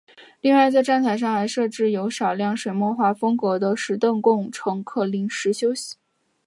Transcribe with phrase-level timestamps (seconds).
[0.41, 5.95] 另外在站台上还设置有少量水墨画风格的石凳供乘客临时休息。